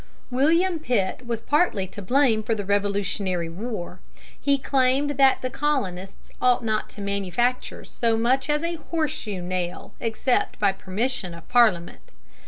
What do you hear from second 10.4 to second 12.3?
by permission of Parliament.